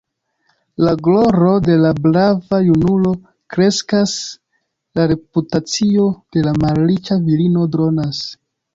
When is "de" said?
1.67-1.75, 6.39-6.47